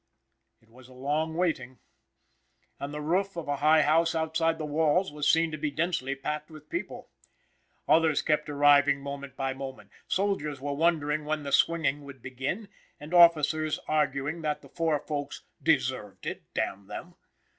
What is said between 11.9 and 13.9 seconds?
would begin and officers